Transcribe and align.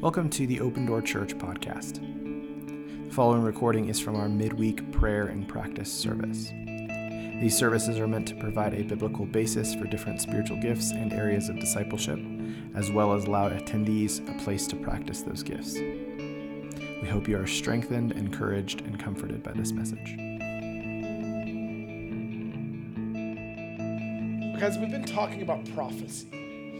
Welcome 0.00 0.30
to 0.30 0.46
the 0.46 0.60
Open 0.60 0.86
Door 0.86 1.02
Church 1.02 1.36
podcast. 1.36 2.00
The 3.06 3.14
following 3.14 3.42
recording 3.42 3.90
is 3.90 4.00
from 4.00 4.16
our 4.16 4.30
midweek 4.30 4.90
prayer 4.92 5.26
and 5.26 5.46
practice 5.46 5.92
service. 5.92 6.48
These 7.38 7.54
services 7.54 7.98
are 7.98 8.06
meant 8.06 8.26
to 8.28 8.34
provide 8.36 8.72
a 8.72 8.82
biblical 8.82 9.26
basis 9.26 9.74
for 9.74 9.84
different 9.84 10.22
spiritual 10.22 10.56
gifts 10.56 10.92
and 10.92 11.12
areas 11.12 11.50
of 11.50 11.60
discipleship, 11.60 12.18
as 12.74 12.90
well 12.90 13.12
as 13.12 13.26
allow 13.26 13.50
attendees 13.50 14.26
a 14.26 14.42
place 14.42 14.66
to 14.68 14.76
practice 14.76 15.20
those 15.20 15.42
gifts. 15.42 15.74
We 15.74 17.06
hope 17.06 17.28
you 17.28 17.36
are 17.36 17.46
strengthened, 17.46 18.12
encouraged, 18.12 18.80
and 18.80 18.98
comforted 18.98 19.42
by 19.42 19.52
this 19.52 19.72
message. 19.72 20.16
Guys, 24.58 24.78
we've 24.78 24.90
been 24.90 25.04
talking 25.04 25.42
about 25.42 25.70
prophecy 25.74 26.30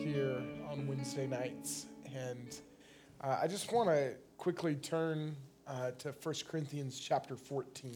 here 0.06 0.42
on 0.70 0.87
Wednesday 0.87 1.27
nights, 1.27 1.84
and 2.16 2.59
uh, 3.23 3.38
I 3.42 3.47
just 3.48 3.70
want 3.73 3.91
to 3.91 4.15
quickly 4.38 4.74
turn 4.74 5.37
uh, 5.66 5.91
to 5.98 6.15
1 6.23 6.34
Corinthians 6.48 6.98
chapter 6.98 7.37
14, 7.37 7.95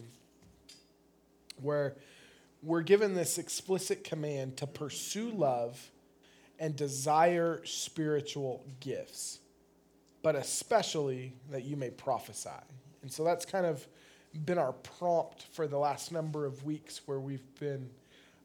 where 1.63 1.97
we're 2.63 2.83
given 2.83 3.15
this 3.15 3.39
explicit 3.39 4.05
command 4.05 4.59
to 4.59 4.67
pursue 4.67 5.31
love 5.31 5.91
and 6.59 6.77
desire 6.77 7.63
spiritual 7.65 8.65
gifts, 8.81 9.41
but 10.23 10.37
especially 10.37 11.35
that 11.51 11.65
you 11.65 11.77
may 11.77 11.91
prophesy. 11.91 12.51
And 13.03 13.11
so 13.11 13.25
that's 13.25 13.47
kind 13.47 13.67
of 13.67 13.87
been 14.45 14.59
our 14.59 14.73
prompt 14.73 15.47
for 15.53 15.67
the 15.67 15.79
last 15.79 16.13
number 16.13 16.45
of 16.45 16.65
weeks 16.65 17.01
where 17.07 17.21
we've 17.21 17.47
been 17.59 17.89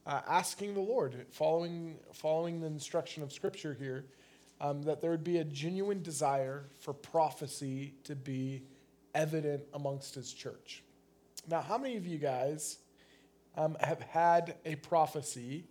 uh, 0.06 0.20
asking 0.26 0.74
the 0.74 0.80
Lord, 0.80 1.26
following, 1.30 1.96
following 2.14 2.60
the 2.60 2.66
instruction 2.66 3.22
of 3.22 3.32
Scripture 3.32 3.76
here, 3.78 4.06
um, 4.60 4.82
that 4.82 5.00
there 5.00 5.10
would 5.10 5.24
be 5.24 5.38
a 5.38 5.44
genuine 5.44 6.02
desire 6.02 6.64
for 6.78 6.92
prophecy 6.92 7.94
to 8.04 8.14
be 8.14 8.62
evident 9.14 9.62
amongst 9.74 10.14
His 10.14 10.32
church. 10.32 10.82
Now, 11.48 11.60
how 11.60 11.78
many 11.78 11.96
of 11.96 12.06
you 12.06 12.18
guys 12.18 12.78
um, 13.56 13.76
have 13.80 14.00
had 14.00 14.56
a 14.64 14.76
prophecy 14.76 15.64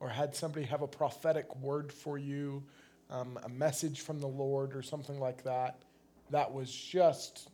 or 0.00 0.08
had 0.08 0.34
somebody 0.34 0.64
have 0.66 0.82
a 0.82 0.88
prophetic 0.88 1.54
word 1.56 1.92
for 1.92 2.16
you, 2.16 2.62
um, 3.10 3.38
a 3.44 3.48
message 3.48 4.00
from 4.00 4.18
the 4.18 4.26
Lord 4.26 4.74
or 4.74 4.82
something 4.82 5.20
like 5.20 5.44
that, 5.44 5.82
that 6.30 6.50
was 6.52 6.72
just 6.72 7.50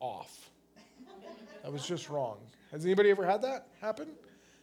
off? 0.00 0.50
That 1.62 1.72
was 1.72 1.86
just 1.86 2.08
wrong. 2.08 2.38
Has 2.70 2.84
anybody 2.84 3.10
ever 3.10 3.26
had 3.26 3.42
that 3.42 3.68
happen? 3.80 4.08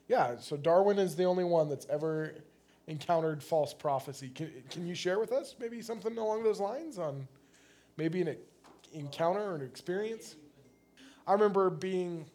Yeah, 0.08 0.38
so 0.40 0.56
Darwin 0.56 1.00
is 1.00 1.16
the 1.16 1.24
only 1.24 1.44
one 1.44 1.68
that's 1.68 1.88
ever 1.90 2.36
encountered 2.88 3.42
false 3.44 3.74
prophecy. 3.74 4.30
Can, 4.30 4.52
can 4.70 4.88
you 4.88 4.96
share 4.96 5.20
with 5.20 5.32
us 5.32 5.56
maybe 5.60 5.82
something 5.82 6.18
along 6.18 6.44
those 6.44 6.60
lines 6.60 6.98
on 6.98 7.28
maybe 7.98 8.22
an 8.22 8.38
encounter 8.94 9.42
or 9.42 9.56
an 9.56 9.62
experience? 9.62 10.36
I 11.28 11.34
remember 11.34 11.70
being 11.70 12.26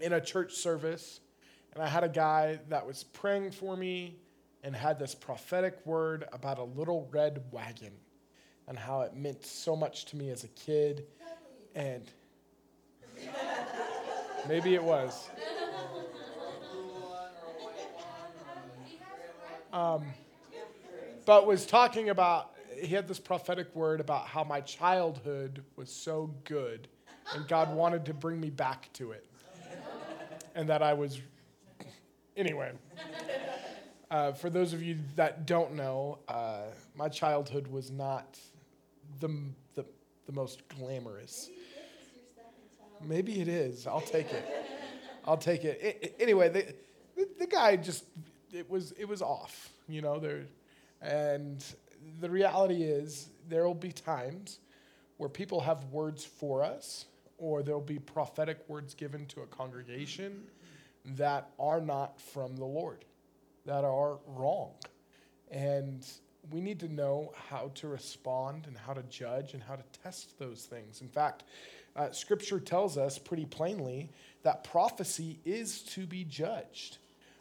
in 0.00 0.14
a 0.14 0.20
church 0.20 0.54
service 0.54 1.20
and 1.74 1.82
I 1.82 1.88
had 1.88 2.04
a 2.04 2.08
guy 2.08 2.58
that 2.68 2.86
was 2.86 3.04
praying 3.04 3.50
for 3.50 3.76
me 3.76 4.16
and 4.64 4.74
had 4.74 4.98
this 4.98 5.14
prophetic 5.14 5.78
word 5.84 6.24
about 6.32 6.58
a 6.58 6.64
little 6.64 7.08
red 7.12 7.42
wagon 7.52 7.92
and 8.66 8.78
how 8.78 9.02
it 9.02 9.14
meant 9.14 9.44
so 9.44 9.76
much 9.76 10.04
to 10.06 10.16
me 10.16 10.30
as 10.30 10.44
a 10.44 10.48
kid. 10.48 11.06
And 11.74 12.02
maybe 14.48 14.74
it 14.74 14.82
was. 14.82 15.28
Um, 19.72 20.04
but 21.26 21.46
was 21.46 21.66
talking 21.66 22.08
about, 22.08 22.52
he 22.80 22.94
had 22.94 23.06
this 23.06 23.18
prophetic 23.18 23.74
word 23.74 24.00
about 24.00 24.26
how 24.26 24.44
my 24.44 24.60
childhood 24.60 25.62
was 25.76 25.90
so 25.90 26.34
good 26.44 26.88
and 27.34 27.46
God 27.46 27.74
wanted 27.74 28.06
to 28.06 28.14
bring 28.14 28.40
me 28.40 28.50
back 28.50 28.90
to 28.94 29.12
it. 29.12 29.26
And 30.54 30.68
that 30.68 30.82
I 30.82 30.94
was, 30.94 31.20
anyway. 32.36 32.72
Uh, 34.10 34.32
for 34.32 34.48
those 34.48 34.72
of 34.72 34.82
you 34.82 34.96
that 35.16 35.46
don't 35.46 35.74
know, 35.74 36.18
uh, 36.28 36.62
my 36.94 37.08
childhood 37.08 37.66
was 37.66 37.90
not 37.90 38.38
the, 39.20 39.28
the, 39.74 39.84
the 40.26 40.32
most 40.32 40.66
glamorous. 40.68 41.50
Maybe 43.06 43.40
it 43.40 43.48
is. 43.48 43.86
I'll 43.86 44.00
take 44.00 44.32
it. 44.32 44.44
I'll 45.26 45.36
take 45.36 45.64
it. 45.64 45.78
it, 45.82 45.98
it 46.00 46.16
anyway, 46.18 46.48
the, 46.48 46.74
the, 47.16 47.28
the 47.40 47.46
guy 47.46 47.76
just 47.76 48.04
it 48.52 48.68
was 48.68 48.92
it 48.92 49.06
was 49.06 49.22
off, 49.22 49.70
you 49.88 50.02
know. 50.02 50.18
There, 50.18 50.44
and 51.00 51.64
the 52.20 52.30
reality 52.30 52.82
is 52.82 53.28
there 53.48 53.66
will 53.66 53.74
be 53.74 53.92
times 53.92 54.60
where 55.16 55.28
people 55.28 55.60
have 55.60 55.84
words 55.86 56.24
for 56.24 56.62
us, 56.62 57.06
or 57.38 57.62
there'll 57.62 57.80
be 57.80 57.98
prophetic 57.98 58.58
words 58.68 58.94
given 58.94 59.26
to 59.26 59.42
a 59.42 59.46
congregation 59.46 60.44
that 61.16 61.50
are 61.58 61.80
not 61.80 62.20
from 62.20 62.56
the 62.56 62.64
Lord, 62.64 63.04
that 63.66 63.84
are 63.84 64.18
wrong, 64.26 64.74
and 65.50 66.06
we 66.50 66.60
need 66.60 66.80
to 66.80 66.88
know 66.88 67.32
how 67.50 67.70
to 67.74 67.88
respond 67.88 68.66
and 68.66 68.76
how 68.76 68.92
to 68.94 69.02
judge 69.04 69.54
and 69.54 69.62
how 69.62 69.76
to 69.76 69.82
test 70.02 70.38
those 70.38 70.64
things. 70.64 71.00
In 71.02 71.08
fact, 71.08 71.44
uh, 71.96 72.10
Scripture 72.12 72.60
tells 72.60 72.96
us 72.96 73.18
pretty 73.18 73.44
plainly 73.44 74.10
that 74.42 74.64
prophecy 74.64 75.40
is 75.44 75.82
to 75.82 76.06
be 76.06 76.24
judged. 76.24 76.98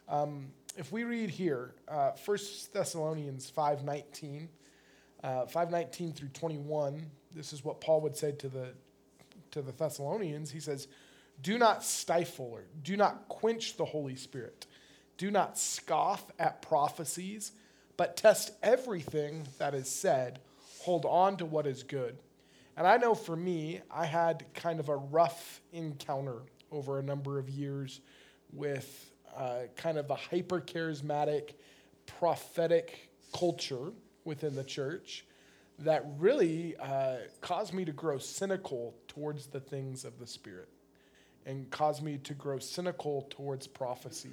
Um, 0.10 0.48
if 0.78 0.92
we 0.92 1.04
read 1.04 1.32
here, 1.32 1.74
uh, 1.88 2.12
1 2.24 2.38
Thessalonians 2.72 3.52
5.19, 3.56 4.48
uh, 5.24 5.28
5.19 5.46 6.16
through 6.16 6.30
21, 6.30 7.04
this 7.36 7.52
is 7.52 7.66
what 7.66 7.82
Paul 7.82 8.02
would 8.02 8.16
say 8.16 8.32
to 8.34 8.48
the, 8.48 8.70
to 9.52 9.64
the 9.64 9.72
Thessalonians. 9.72 10.52
He 10.52 10.60
says, 10.60 10.88
do 11.42 11.58
not 11.58 11.84
stifle 11.84 12.52
or 12.54 12.64
do 12.84 12.96
not 12.96 13.28
quench 13.28 13.76
the 13.76 13.86
Holy 13.86 14.16
Spirit. 14.16 14.68
Do 15.18 15.32
not 15.32 15.58
scoff 15.58 16.24
at 16.38 16.62
prophecies, 16.62 17.52
but 17.98 18.16
test 18.16 18.52
everything 18.62 19.48
that 19.58 19.74
is 19.74 19.90
said. 19.90 20.40
Hold 20.82 21.06
on 21.06 21.38
to 21.38 21.46
what 21.46 21.66
is 21.66 21.82
good. 21.82 22.18
And 22.76 22.86
I 22.86 22.98
know 22.98 23.16
for 23.16 23.36
me, 23.36 23.82
I 23.90 24.06
had 24.06 24.46
kind 24.54 24.80
of 24.80 24.90
a 24.90 24.96
rough 24.96 25.60
encounter 25.74 26.44
over 26.72 27.00
a 27.00 27.04
number 27.04 27.40
of 27.40 27.50
years 27.50 28.00
with 28.54 29.07
uh, 29.38 29.68
kind 29.76 29.98
of 29.98 30.10
a 30.10 30.16
hyper 30.16 30.60
charismatic, 30.60 31.54
prophetic 32.06 33.12
culture 33.38 33.92
within 34.26 34.56
the 34.56 34.64
church 34.64 35.26
that 35.80 36.04
really 36.18 36.76
uh, 36.78 37.18
caused 37.40 37.74
me 37.74 37.86
to 37.86 37.92
grow 37.92 38.18
cynical 38.18 38.96
towards 39.08 39.48
the 39.48 39.60
things 39.60 40.06
of 40.06 40.18
the 40.20 40.26
Spirit 40.26 40.70
and 41.46 41.70
caused 41.70 42.02
me 42.02 42.18
to 42.18 42.34
grow 42.34 42.58
cynical 42.58 43.28
towards 43.30 43.68
prophecy. 43.68 44.32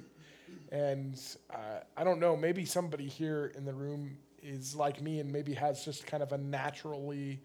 And 0.71 1.19
uh, 1.53 1.81
I 1.95 2.03
don't 2.03 2.19
know, 2.19 2.35
maybe 2.35 2.65
somebody 2.65 3.07
here 3.07 3.53
in 3.55 3.63
the 3.63 3.73
room 3.73 4.17
is 4.41 4.75
like 4.75 5.01
me 5.01 5.19
and 5.19 5.31
maybe 5.31 5.53
has 5.53 5.85
just 5.85 6.05
kind 6.07 6.23
of 6.23 6.31
a 6.31 6.37
naturally 6.37 7.41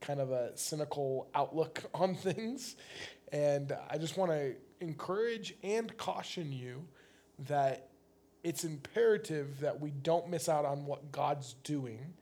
kind 0.00 0.20
of 0.20 0.30
a 0.30 0.56
cynical 0.56 1.28
outlook 1.34 1.82
on 1.94 2.14
things. 2.14 2.76
And 3.32 3.76
I 3.88 3.98
just 3.98 4.16
want 4.16 4.30
to 4.30 4.54
encourage 4.80 5.54
and 5.62 5.94
caution 5.96 6.52
you 6.52 6.86
that 7.48 7.88
it's 8.42 8.64
imperative 8.64 9.60
that 9.60 9.80
we 9.80 9.90
don't 9.90 10.28
miss 10.28 10.48
out 10.48 10.64
on 10.64 10.86
what 10.86 11.12
God's 11.12 11.54
doing 11.64 12.14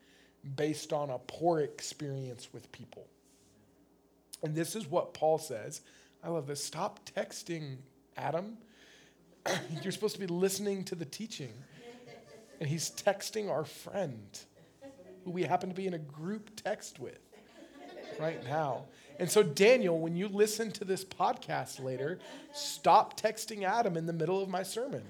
based 0.56 0.92
on 0.92 1.10
a 1.10 1.18
poor 1.18 1.60
experience 1.60 2.48
with 2.52 2.70
people. 2.72 3.06
And 4.42 4.54
this 4.54 4.76
is 4.76 4.86
what 4.86 5.14
Paul 5.14 5.38
says. 5.38 5.80
I 6.22 6.28
love 6.28 6.46
this. 6.46 6.62
Stop 6.62 7.00
texting 7.16 7.76
Adam. 8.16 8.56
You're 9.82 9.92
supposed 9.92 10.14
to 10.14 10.20
be 10.20 10.26
listening 10.26 10.84
to 10.84 10.94
the 10.94 11.04
teaching. 11.04 11.52
And 12.60 12.68
he's 12.68 12.90
texting 12.90 13.50
our 13.50 13.64
friend, 13.64 14.38
who 15.24 15.30
we 15.30 15.42
happen 15.42 15.68
to 15.68 15.74
be 15.74 15.86
in 15.86 15.94
a 15.94 15.98
group 15.98 16.50
text 16.56 16.98
with 16.98 17.20
right 18.18 18.42
now. 18.44 18.86
And 19.18 19.28
so, 19.28 19.42
Daniel, 19.42 19.98
when 19.98 20.16
you 20.16 20.28
listen 20.28 20.70
to 20.72 20.84
this 20.84 21.04
podcast 21.04 21.82
later, 21.82 22.20
stop 22.52 23.20
texting 23.20 23.64
Adam 23.64 23.96
in 23.96 24.06
the 24.06 24.12
middle 24.12 24.40
of 24.40 24.48
my 24.48 24.62
sermon. 24.62 25.02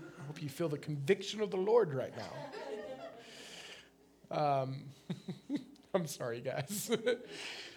I 0.00 0.24
hope 0.26 0.40
you 0.40 0.48
feel 0.48 0.68
the 0.68 0.78
conviction 0.78 1.40
of 1.40 1.50
the 1.50 1.56
Lord 1.56 1.92
right 1.92 2.14
now. 4.30 4.62
Um, 4.62 4.84
I'm 5.94 6.06
sorry, 6.06 6.40
guys. 6.40 6.96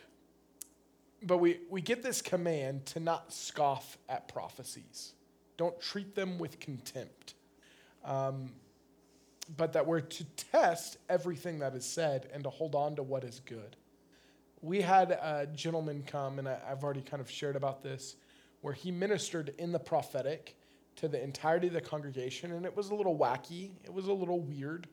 but 1.23 1.39
we, 1.39 1.61
we 1.69 1.81
get 1.81 2.03
this 2.03 2.21
command 2.21 2.85
to 2.87 2.99
not 2.99 3.33
scoff 3.33 3.97
at 4.07 4.27
prophecies, 4.27 5.13
don't 5.57 5.79
treat 5.81 6.13
them 6.15 6.37
with 6.37 6.59
contempt. 6.59 7.33
Um, 8.03 8.51
but 9.57 9.73
that 9.73 9.85
we're 9.85 10.01
to 10.01 10.23
test 10.35 10.97
everything 11.09 11.59
that 11.59 11.75
is 11.75 11.85
said 11.85 12.29
and 12.33 12.43
to 12.43 12.49
hold 12.49 12.75
on 12.75 12.95
to 12.95 13.03
what 13.03 13.23
is 13.23 13.39
good. 13.45 13.75
We 14.61 14.81
had 14.81 15.11
a 15.11 15.47
gentleman 15.53 16.03
come, 16.07 16.39
and 16.39 16.47
I've 16.47 16.83
already 16.83 17.01
kind 17.01 17.21
of 17.21 17.29
shared 17.29 17.55
about 17.55 17.83
this, 17.83 18.15
where 18.61 18.73
he 18.73 18.91
ministered 18.91 19.53
in 19.59 19.71
the 19.71 19.79
prophetic 19.79 20.55
to 20.95 21.07
the 21.07 21.21
entirety 21.21 21.67
of 21.67 21.73
the 21.73 21.81
congregation, 21.81 22.51
and 22.53 22.65
it 22.65 22.75
was 22.75 22.89
a 22.89 22.95
little 22.95 23.17
wacky. 23.17 23.71
It 23.83 23.93
was 23.93 24.07
a 24.07 24.13
little 24.13 24.39
weird 24.39 24.87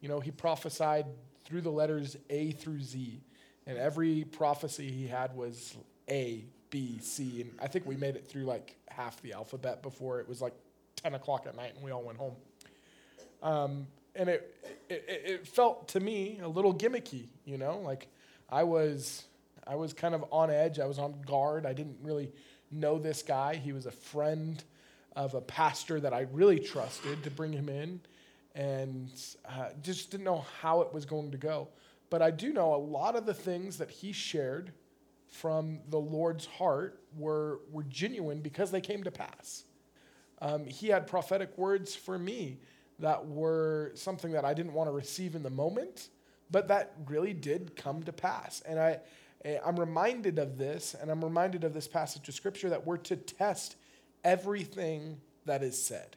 You 0.00 0.08
know, 0.08 0.20
he 0.20 0.30
prophesied 0.30 1.06
through 1.44 1.62
the 1.62 1.70
letters 1.70 2.16
A 2.30 2.52
through 2.52 2.80
Z. 2.80 3.20
And 3.66 3.76
every 3.76 4.24
prophecy 4.24 4.90
he 4.90 5.06
had 5.06 5.34
was 5.34 5.76
A, 6.08 6.44
B, 6.70 6.98
C. 7.02 7.42
And 7.42 7.50
I 7.60 7.66
think 7.66 7.86
we 7.86 7.96
made 7.96 8.16
it 8.16 8.26
through 8.26 8.44
like 8.44 8.76
half 8.88 9.20
the 9.22 9.32
alphabet 9.32 9.82
before 9.82 10.20
it 10.20 10.28
was 10.28 10.40
like 10.40 10.54
10 10.96 11.14
o'clock 11.14 11.46
at 11.46 11.56
night 11.56 11.74
and 11.74 11.84
we 11.84 11.90
all 11.90 12.02
went 12.02 12.18
home. 12.18 12.34
Um, 13.42 13.86
and 14.18 14.28
it, 14.28 14.54
it, 14.90 15.04
it 15.08 15.46
felt 15.46 15.88
to 15.88 16.00
me 16.00 16.40
a 16.42 16.48
little 16.48 16.74
gimmicky, 16.74 17.28
you 17.44 17.56
know, 17.56 17.78
like 17.78 18.08
I 18.50 18.64
was, 18.64 19.24
I 19.66 19.76
was 19.76 19.92
kind 19.92 20.14
of 20.14 20.24
on 20.32 20.50
edge. 20.50 20.78
I 20.80 20.86
was 20.86 20.98
on 20.98 21.14
guard. 21.24 21.64
I 21.64 21.72
didn't 21.72 21.98
really 22.02 22.32
know 22.70 22.98
this 22.98 23.22
guy. 23.22 23.54
He 23.54 23.72
was 23.72 23.86
a 23.86 23.92
friend 23.92 24.62
of 25.14 25.34
a 25.34 25.40
pastor 25.40 26.00
that 26.00 26.12
I 26.12 26.26
really 26.32 26.58
trusted 26.58 27.22
to 27.22 27.30
bring 27.30 27.52
him 27.52 27.68
in 27.68 28.00
and 28.54 29.10
uh, 29.48 29.68
just 29.82 30.10
didn't 30.10 30.24
know 30.24 30.44
how 30.60 30.80
it 30.82 30.92
was 30.92 31.04
going 31.04 31.30
to 31.30 31.38
go. 31.38 31.68
But 32.10 32.20
I 32.20 32.32
do 32.32 32.52
know 32.52 32.74
a 32.74 32.76
lot 32.76 33.14
of 33.14 33.24
the 33.24 33.34
things 33.34 33.78
that 33.78 33.90
he 33.90 34.12
shared 34.12 34.72
from 35.28 35.78
the 35.90 35.98
Lord's 35.98 36.46
heart 36.46 37.00
were, 37.16 37.60
were 37.70 37.84
genuine 37.84 38.40
because 38.40 38.70
they 38.70 38.80
came 38.80 39.04
to 39.04 39.10
pass. 39.10 39.64
Um, 40.40 40.64
he 40.64 40.88
had 40.88 41.06
prophetic 41.06 41.56
words 41.56 41.94
for 41.94 42.18
me 42.18 42.58
that 42.98 43.26
were 43.26 43.92
something 43.94 44.32
that 44.32 44.44
I 44.44 44.54
didn't 44.54 44.72
want 44.72 44.88
to 44.88 44.92
receive 44.92 45.34
in 45.34 45.42
the 45.42 45.50
moment, 45.50 46.08
but 46.50 46.68
that 46.68 46.94
really 47.06 47.32
did 47.32 47.76
come 47.76 48.02
to 48.04 48.12
pass. 48.12 48.60
And 48.62 48.78
I, 48.78 48.98
eh, 49.44 49.58
I'm 49.64 49.78
reminded 49.78 50.38
of 50.38 50.58
this, 50.58 50.94
and 51.00 51.10
I'm 51.10 51.22
reminded 51.22 51.64
of 51.64 51.74
this 51.74 51.86
passage 51.88 52.28
of 52.28 52.34
scripture 52.34 52.70
that 52.70 52.86
we're 52.86 52.96
to 52.98 53.16
test 53.16 53.76
everything 54.24 55.20
that 55.46 55.62
is 55.62 55.80
said. 55.80 56.16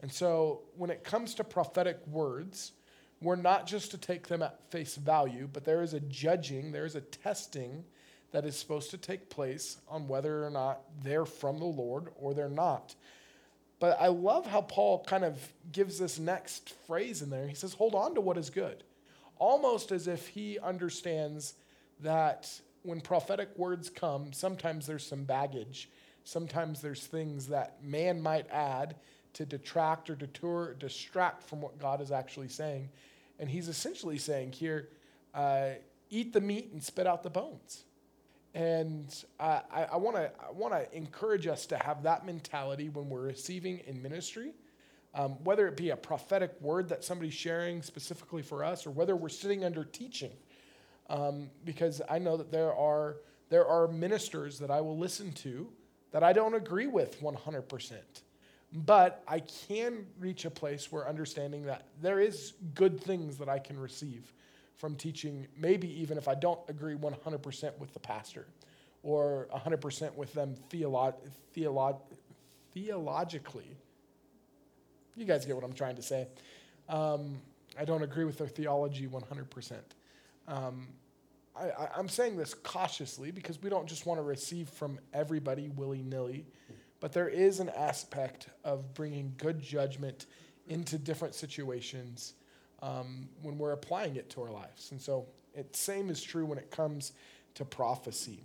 And 0.00 0.12
so 0.12 0.62
when 0.76 0.90
it 0.90 1.04
comes 1.04 1.34
to 1.34 1.44
prophetic 1.44 1.98
words, 2.06 2.72
we're 3.20 3.36
not 3.36 3.66
just 3.66 3.92
to 3.92 3.98
take 3.98 4.26
them 4.26 4.42
at 4.42 4.58
face 4.70 4.96
value, 4.96 5.48
but 5.52 5.64
there 5.64 5.82
is 5.82 5.94
a 5.94 6.00
judging, 6.00 6.72
there 6.72 6.84
is 6.84 6.96
a 6.96 7.00
testing 7.00 7.84
that 8.32 8.44
is 8.44 8.56
supposed 8.56 8.90
to 8.90 8.98
take 8.98 9.30
place 9.30 9.76
on 9.88 10.08
whether 10.08 10.44
or 10.44 10.50
not 10.50 10.80
they're 11.02 11.26
from 11.26 11.58
the 11.58 11.64
Lord 11.64 12.08
or 12.16 12.34
they're 12.34 12.48
not. 12.48 12.94
But 13.82 14.00
I 14.00 14.06
love 14.06 14.46
how 14.46 14.60
Paul 14.60 15.02
kind 15.02 15.24
of 15.24 15.36
gives 15.72 15.98
this 15.98 16.16
next 16.16 16.72
phrase 16.86 17.20
in 17.20 17.30
there. 17.30 17.48
He 17.48 17.56
says, 17.56 17.74
Hold 17.74 17.96
on 17.96 18.14
to 18.14 18.20
what 18.20 18.38
is 18.38 18.48
good. 18.48 18.84
Almost 19.38 19.90
as 19.90 20.06
if 20.06 20.28
he 20.28 20.56
understands 20.60 21.54
that 21.98 22.48
when 22.84 23.00
prophetic 23.00 23.48
words 23.56 23.90
come, 23.90 24.32
sometimes 24.32 24.86
there's 24.86 25.04
some 25.04 25.24
baggage. 25.24 25.90
Sometimes 26.22 26.80
there's 26.80 27.04
things 27.04 27.48
that 27.48 27.82
man 27.82 28.22
might 28.22 28.48
add 28.52 28.94
to 29.32 29.44
detract 29.44 30.08
or 30.10 30.14
detour, 30.14 30.74
distract 30.78 31.42
from 31.42 31.60
what 31.60 31.80
God 31.80 32.00
is 32.00 32.12
actually 32.12 32.50
saying. 32.50 32.88
And 33.40 33.50
he's 33.50 33.66
essentially 33.66 34.18
saying 34.18 34.52
here, 34.52 34.90
uh, 35.34 35.70
eat 36.08 36.32
the 36.32 36.40
meat 36.40 36.70
and 36.72 36.80
spit 36.80 37.08
out 37.08 37.24
the 37.24 37.30
bones. 37.30 37.82
And 38.54 39.14
uh, 39.40 39.60
I 39.70 39.96
want 39.96 40.16
to 40.16 40.30
I 40.46 40.52
want 40.52 40.74
to 40.74 40.96
encourage 40.96 41.46
us 41.46 41.64
to 41.66 41.78
have 41.78 42.02
that 42.02 42.26
mentality 42.26 42.90
when 42.90 43.08
we're 43.08 43.22
receiving 43.22 43.78
in 43.86 44.02
ministry, 44.02 44.52
um, 45.14 45.42
whether 45.42 45.66
it 45.66 45.76
be 45.76 45.90
a 45.90 45.96
prophetic 45.96 46.52
word 46.60 46.90
that 46.90 47.02
somebody's 47.02 47.32
sharing 47.32 47.82
specifically 47.82 48.42
for 48.42 48.62
us, 48.62 48.86
or 48.86 48.90
whether 48.90 49.16
we're 49.16 49.30
sitting 49.30 49.64
under 49.64 49.84
teaching. 49.84 50.32
Um, 51.08 51.50
because 51.64 52.02
I 52.10 52.18
know 52.18 52.36
that 52.36 52.52
there 52.52 52.74
are 52.74 53.16
there 53.48 53.66
are 53.66 53.88
ministers 53.88 54.58
that 54.58 54.70
I 54.70 54.82
will 54.82 54.98
listen 54.98 55.32
to 55.32 55.68
that 56.10 56.22
I 56.22 56.32
don't 56.32 56.54
agree 56.54 56.86
with 56.86 57.20
100%. 57.20 57.92
But 58.72 59.22
I 59.28 59.40
can 59.40 60.06
reach 60.18 60.44
a 60.44 60.50
place 60.50 60.90
where 60.90 61.06
understanding 61.08 61.64
that 61.64 61.86
there 62.00 62.20
is 62.20 62.54
good 62.74 63.00
things 63.00 63.36
that 63.38 63.48
I 63.48 63.58
can 63.58 63.78
receive 63.78 64.32
from 64.82 64.96
teaching, 64.96 65.46
maybe 65.56 65.88
even 66.02 66.18
if 66.18 66.26
I 66.26 66.34
don't 66.34 66.58
agree 66.68 66.96
100% 66.96 67.78
with 67.78 67.94
the 67.94 68.00
pastor 68.00 68.48
or 69.04 69.46
100% 69.54 70.16
with 70.16 70.34
them 70.34 70.56
theolo- 70.70 71.14
theolo- 71.56 72.00
theologically. 72.74 73.76
You 75.14 75.24
guys 75.24 75.46
get 75.46 75.54
what 75.54 75.64
I'm 75.64 75.72
trying 75.72 75.94
to 75.94 76.02
say. 76.02 76.26
Um, 76.88 77.40
I 77.78 77.84
don't 77.84 78.02
agree 78.02 78.24
with 78.24 78.38
their 78.38 78.48
theology 78.48 79.06
100%. 79.06 79.76
Um, 80.48 80.88
I, 81.54 81.90
am 81.96 82.08
saying 82.08 82.36
this 82.36 82.52
cautiously 82.52 83.30
because 83.30 83.62
we 83.62 83.70
don't 83.70 83.86
just 83.86 84.04
want 84.04 84.18
to 84.18 84.24
receive 84.24 84.68
from 84.68 84.98
everybody 85.14 85.68
willy 85.68 86.02
nilly, 86.02 86.44
but 86.98 87.12
there 87.12 87.28
is 87.28 87.60
an 87.60 87.68
aspect 87.68 88.48
of 88.64 88.94
bringing 88.94 89.32
good 89.36 89.62
judgment 89.62 90.26
into 90.66 90.98
different 90.98 91.36
situations 91.36 92.34
um, 92.82 93.28
when 93.40 93.56
we're 93.56 93.72
applying 93.72 94.16
it 94.16 94.28
to 94.30 94.42
our 94.42 94.50
lives. 94.50 94.90
And 94.90 95.00
so, 95.00 95.26
it 95.54 95.74
same 95.76 96.10
is 96.10 96.22
true 96.22 96.44
when 96.44 96.58
it 96.58 96.70
comes 96.70 97.12
to 97.54 97.64
prophecy. 97.64 98.42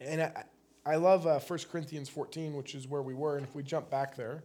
And 0.00 0.22
I, 0.22 0.44
I 0.84 0.96
love 0.96 1.26
uh, 1.26 1.38
1 1.40 1.58
Corinthians 1.70 2.08
14, 2.08 2.54
which 2.54 2.74
is 2.74 2.86
where 2.86 3.02
we 3.02 3.14
were. 3.14 3.36
And 3.36 3.46
if 3.46 3.54
we 3.54 3.62
jump 3.62 3.90
back 3.90 4.16
there, 4.16 4.42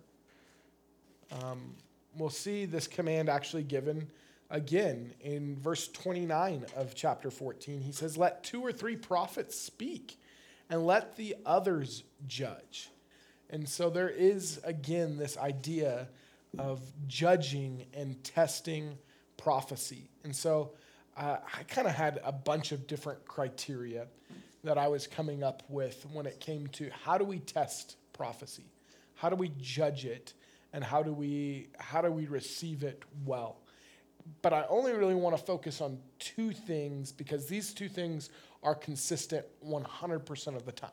um, 1.44 1.76
we'll 2.18 2.30
see 2.30 2.66
this 2.66 2.88
command 2.88 3.30
actually 3.30 3.64
given 3.64 4.08
again 4.50 5.14
in 5.22 5.56
verse 5.58 5.88
29 5.88 6.66
of 6.76 6.94
chapter 6.96 7.32
14. 7.32 7.82
He 7.82 7.92
says, 7.92 8.18
Let 8.18 8.44
two 8.44 8.62
or 8.62 8.72
three 8.72 8.96
prophets 8.96 9.58
speak, 9.58 10.20
and 10.70 10.86
let 10.86 11.16
the 11.16 11.36
others 11.46 12.04
judge. 12.28 12.90
And 13.50 13.68
so 13.68 13.90
there 13.90 14.10
is, 14.10 14.60
again, 14.64 15.18
this 15.18 15.38
idea 15.38 16.08
of 16.58 16.82
judging 17.08 17.86
and 17.94 18.22
testing 18.24 18.98
prophecy. 19.38 20.10
And 20.24 20.36
so 20.36 20.74
uh, 21.18 21.38
I 21.58 21.64
kind 21.64 21.88
of 21.88 21.94
had 21.94 22.20
a 22.24 22.32
bunch 22.32 22.72
of 22.72 22.88
different 22.88 23.26
criteria 23.26 24.08
that 24.64 24.78
I 24.78 24.88
was 24.88 25.08
coming 25.08 25.44
up 25.44 25.64
with 25.70 26.06
when 26.12 26.26
it 26.26 26.40
came 26.40 26.68
to 26.68 26.90
how 27.04 27.18
do 27.18 27.26
we 27.26 27.40
test 27.40 27.96
prophecy? 28.14 28.66
How 29.16 29.30
do 29.30 29.36
we 29.36 29.52
judge 29.60 30.06
it? 30.06 30.34
And 30.74 30.84
how 30.84 31.04
do 31.04 31.12
we, 31.12 31.70
how 31.80 32.02
do 32.02 32.12
we 32.12 32.28
receive 32.28 32.84
it 32.84 33.04
well? 33.26 33.58
But 34.42 34.54
I 34.54 34.66
only 34.70 34.94
really 34.94 35.16
want 35.16 35.36
to 35.36 35.44
focus 35.44 35.82
on 35.82 36.00
two 36.20 36.52
things 36.52 37.12
because 37.12 37.48
these 37.48 37.74
two 37.74 37.90
things 37.90 38.30
are 38.64 38.76
consistent 38.76 39.46
100% 39.66 40.56
of 40.56 40.66
the 40.66 40.72
time 40.72 40.92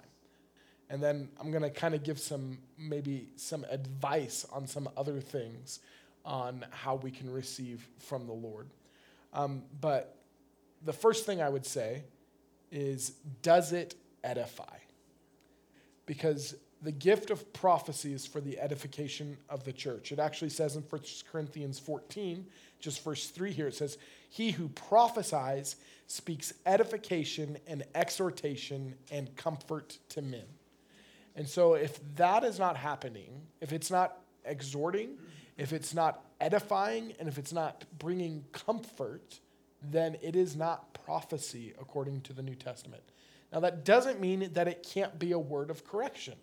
and 0.90 1.02
then 1.02 1.28
I'm 1.40 1.50
going 1.50 1.62
to 1.62 1.70
kind 1.70 1.94
of 1.94 2.02
give 2.02 2.18
some 2.18 2.58
maybe 2.78 3.28
some 3.36 3.64
advice 3.70 4.46
on 4.52 4.66
some 4.66 4.88
other 4.96 5.20
things 5.20 5.80
on 6.24 6.64
how 6.70 6.96
we 6.96 7.10
can 7.10 7.30
receive 7.30 7.86
from 7.98 8.26
the 8.26 8.32
Lord. 8.32 8.68
Um, 9.32 9.62
but 9.80 10.16
the 10.84 10.92
first 10.92 11.26
thing 11.26 11.42
I 11.42 11.48
would 11.48 11.66
say 11.66 12.04
is 12.70 13.10
does 13.42 13.72
it 13.72 13.94
edify? 14.24 14.76
Because 16.06 16.54
the 16.80 16.92
gift 16.92 17.30
of 17.30 17.52
prophecy 17.52 18.12
is 18.12 18.26
for 18.26 18.40
the 18.40 18.58
edification 18.58 19.36
of 19.50 19.64
the 19.64 19.72
church. 19.72 20.12
It 20.12 20.18
actually 20.18 20.50
says 20.50 20.76
in 20.76 20.82
1 20.82 21.02
Corinthians 21.30 21.78
14, 21.78 22.46
just 22.80 23.02
verse 23.02 23.26
3 23.26 23.50
here, 23.50 23.66
it 23.66 23.74
says, 23.74 23.98
He 24.30 24.52
who 24.52 24.68
prophesies 24.68 25.76
speaks 26.06 26.54
edification 26.64 27.58
and 27.66 27.84
exhortation 27.94 28.94
and 29.10 29.34
comfort 29.36 29.98
to 30.10 30.22
men. 30.22 30.46
And 31.36 31.46
so, 31.48 31.74
if 31.74 32.00
that 32.16 32.44
is 32.44 32.58
not 32.58 32.76
happening, 32.76 33.42
if 33.60 33.72
it's 33.72 33.90
not 33.90 34.18
exhorting, 34.44 35.18
if 35.56 35.72
it's 35.72 35.94
not 35.94 36.24
edifying, 36.40 37.14
and 37.18 37.28
if 37.28 37.38
it's 37.38 37.52
not 37.52 37.84
bringing 37.98 38.44
comfort, 38.52 39.40
then 39.82 40.16
it 40.22 40.34
is 40.34 40.56
not 40.56 40.92
prophecy 40.94 41.74
according 41.80 42.20
to 42.22 42.32
the 42.32 42.42
New 42.42 42.54
Testament. 42.54 43.02
Now, 43.52 43.60
that 43.60 43.84
doesn't 43.84 44.20
mean 44.20 44.50
that 44.52 44.68
it 44.68 44.86
can't 44.88 45.18
be 45.18 45.32
a 45.32 45.38
word 45.38 45.70
of 45.70 45.84
correction. 45.84 46.34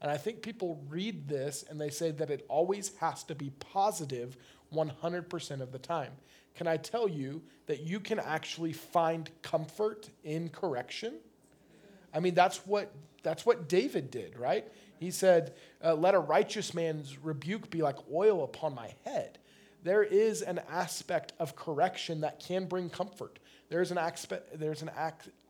And 0.00 0.10
I 0.10 0.16
think 0.16 0.42
people 0.42 0.82
read 0.88 1.28
this 1.28 1.64
and 1.68 1.80
they 1.80 1.90
say 1.90 2.10
that 2.12 2.30
it 2.30 2.44
always 2.48 2.94
has 2.96 3.24
to 3.24 3.34
be 3.34 3.50
positive 3.50 4.36
100% 4.72 5.60
of 5.60 5.72
the 5.72 5.78
time. 5.78 6.12
Can 6.54 6.66
I 6.66 6.76
tell 6.76 7.08
you 7.08 7.42
that 7.66 7.82
you 7.82 8.00
can 8.00 8.18
actually 8.18 8.72
find 8.72 9.30
comfort 9.42 10.10
in 10.24 10.48
correction? 10.48 11.14
I 12.12 12.20
mean, 12.20 12.34
that's 12.34 12.66
what 12.66 12.92
that's 13.28 13.44
what 13.44 13.68
David 13.68 14.10
did, 14.10 14.38
right? 14.38 14.64
He 14.98 15.10
said, 15.10 15.52
uh, 15.84 15.94
Let 15.94 16.14
a 16.14 16.18
righteous 16.18 16.72
man's 16.72 17.18
rebuke 17.18 17.68
be 17.68 17.82
like 17.82 17.96
oil 18.10 18.42
upon 18.42 18.74
my 18.74 18.94
head. 19.04 19.38
There 19.82 20.02
is 20.02 20.40
an 20.40 20.62
aspect 20.70 21.34
of 21.38 21.54
correction 21.54 22.22
that 22.22 22.40
can 22.40 22.64
bring 22.64 22.88
comfort. 22.88 23.38
There's 23.68 23.90
an 23.90 23.98
aspect, 23.98 24.58
there's 24.58 24.80
an 24.80 24.90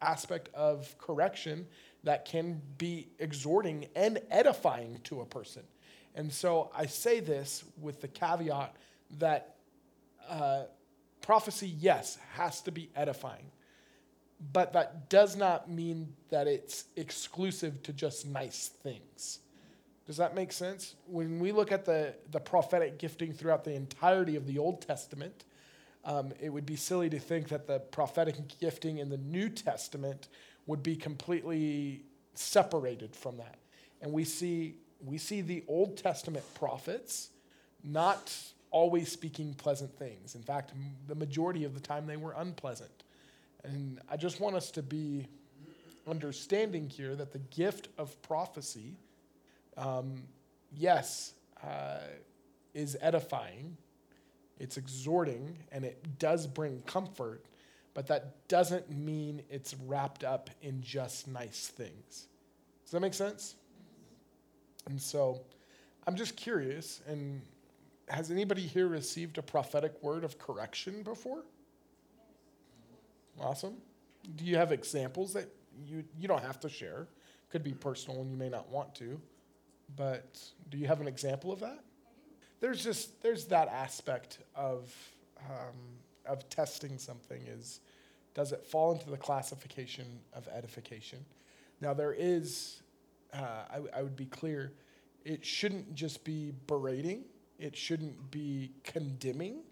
aspect 0.03 0.49
of 0.55 0.99
correction 0.99 1.69
that 2.03 2.25
can 2.25 2.61
be 2.79 3.11
exhorting 3.21 3.87
and 3.95 4.19
edifying 4.29 4.99
to 5.05 5.21
a 5.21 5.25
person. 5.25 5.63
And 6.17 6.33
so 6.33 6.73
I 6.77 6.87
say 6.87 7.21
this 7.21 7.63
with 7.81 8.01
the 8.01 8.09
caveat 8.09 8.75
that 9.19 9.55
uh, 10.29 10.65
prophecy, 11.23 11.69
yes, 11.79 12.19
has 12.33 12.61
to 12.63 12.73
be 12.73 12.91
edifying 12.97 13.53
but 14.53 14.73
that 14.73 15.09
does 15.11 15.37
not 15.37 15.69
mean 15.69 16.15
that 16.31 16.47
it's 16.47 16.85
exclusive 16.97 17.83
to 17.83 17.93
just 17.93 18.27
nice 18.27 18.69
things. 18.69 19.41
Does 20.07 20.17
that 20.17 20.35
make 20.35 20.53
sense? 20.53 20.95
When 21.07 21.39
we 21.39 21.53
look 21.53 21.71
at 21.71 21.85
the, 21.85 22.15
the 22.31 22.41
prophetic 22.41 22.99
gifting 22.99 23.33
throughout 23.33 23.65
the 23.65 23.75
entirety 23.75 24.37
of 24.37 24.47
the 24.47 24.59
Old 24.59 24.81
Testament, 24.81 25.45
um, 26.05 26.33
it 26.41 26.49
would 26.49 26.65
be 26.65 26.77
silly 26.77 27.11
to 27.11 27.19
think 27.19 27.49
that 27.49 27.67
the 27.67 27.81
prophetic 27.81 28.37
gifting 28.61 28.99
in 28.99 29.11
the 29.11 29.19
New 29.19 29.49
Testament 29.49 30.29
would 30.67 30.83
be 30.83 30.97
completely 30.97 32.05
separated 32.35 33.15
from 33.15 33.37
that. 33.39 33.59
And 34.01 34.13
we 34.13 34.25
see, 34.25 34.77
we 35.05 35.19
see 35.19 35.41
the 35.41 35.65
Old 35.69 35.97
Testament 35.99 36.45
prophets 36.55 37.31
not 37.83 38.35
always 38.71 39.11
speaking 39.11 39.55
pleasant 39.55 39.95
things. 39.99 40.35
In 40.35 40.43
fact, 40.43 40.73
the 41.07 41.15
majority 41.15 41.65
of 41.65 41.75
the 41.75 41.81
time 41.81 42.07
they 42.07 42.17
were 42.17 42.35
unpleasant. 42.37 42.98
And 43.69 44.01
I 44.11 44.17
just 44.17 44.41
want 44.41 44.57
us 44.57 44.71
to 44.73 44.83
be 44.83 45.27
understanding 46.09 46.89
here 46.89 47.15
that 47.15 47.33
the 47.33 47.39
gift 47.39 47.89
of 47.99 48.21
prophecy, 48.23 48.97
um, 49.77 50.23
yes, 50.75 51.35
uh, 51.63 51.99
is 52.73 52.97
edifying, 53.03 53.77
it's 54.59 54.79
exhorting, 54.79 55.59
and 55.71 55.85
it 55.85 56.19
does 56.19 56.47
bring 56.47 56.81
comfort, 56.87 57.45
but 57.93 58.07
that 58.07 58.49
doesn't 58.49 58.91
mean 58.91 59.43
it's 59.51 59.75
wrapped 59.87 60.25
up 60.25 60.49
in 60.63 60.81
just 60.81 61.29
nice 61.29 61.67
things. 61.67 62.29
Does 62.85 62.93
that 62.93 63.01
make 63.01 63.15
sense? 63.15 63.55
And 64.89 65.01
so 65.01 65.43
I'm 66.07 66.17
just 66.17 66.37
curious, 66.37 67.03
and 67.07 67.43
has 68.09 68.31
anybody 68.31 68.63
here 68.63 68.89
received 68.89 69.37
a 69.37 69.43
prophetic 69.43 70.03
word 70.03 70.25
of 70.25 70.39
correction 70.39 71.03
before? 71.03 71.43
Awesome. 73.41 73.75
Do 74.37 74.45
you 74.45 74.57
have 74.57 74.73
examples 74.73 75.33
that 75.35 75.49
you 75.85 76.05
you 76.19 76.29
don't 76.29 76.43
have 76.43 76.61
to 76.61 76.69
share? 76.69 77.09
Could 77.51 77.63
be 77.63 77.73
personal 77.73 78.21
and 78.21 78.31
you 78.31 78.37
may 78.37 78.49
not 78.49 78.69
want 78.69 78.95
to. 78.97 79.21
But 79.97 80.39
do 80.69 80.77
you 80.77 80.87
have 80.87 81.01
an 81.01 81.09
example 81.09 81.53
of 81.53 81.61
that? 81.61 81.85
There's 82.61 82.83
just 82.83 83.23
there's 83.23 83.47
that 83.47 83.69
aspect 83.69 84.39
of 84.55 84.95
um, 85.49 85.77
of 86.27 86.49
testing 86.51 86.99
something 86.99 87.41
is 87.47 87.81
does 88.35 88.53
it 88.53 88.65
fall 88.65 88.93
into 88.93 89.11
the 89.11 89.17
classification 89.17 90.07
of 90.33 90.47
edification? 90.49 91.25
Now 91.81 91.95
there 91.95 92.13
is 92.13 92.83
uh, 93.33 93.65
I, 93.71 93.99
I 93.99 94.03
would 94.03 94.17
be 94.17 94.27
clear, 94.27 94.73
it 95.25 95.45
shouldn't 95.45 95.95
just 95.95 96.25
be 96.25 96.53
berating. 96.67 97.25
It 97.59 97.77
shouldn't 97.77 98.31
be 98.31 98.73
condemning. 98.85 99.63